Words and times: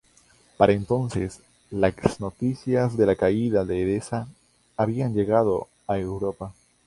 Para 0.57 0.73
entonces, 0.73 1.41
las 1.69 2.19
noticias 2.19 2.97
de 2.97 3.05
la 3.05 3.15
caída 3.15 3.65
de 3.65 3.83
Edesa 3.83 4.27
habían 4.75 5.13
llegado 5.13 5.67
a 5.85 5.99
Europa. 5.99 6.55